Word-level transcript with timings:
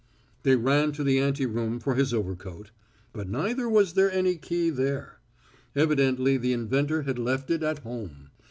They 0.41 0.55
ran 0.55 0.93
to 0.93 1.03
the 1.03 1.19
ante 1.19 1.45
room 1.45 1.79
for 1.79 1.93
his 1.93 2.11
overcoat. 2.11 2.71
But 3.13 3.29
neither 3.29 3.69
was 3.69 3.93
there 3.93 4.11
any 4.11 4.35
key 4.35 4.71
there. 4.71 5.19
Evidently 5.75 6.37
the 6.37 6.53
inventor 6.53 7.03
had 7.03 7.19
left 7.19 7.51
it 7.51 7.61
at 7.61 7.83
home. 7.83 8.31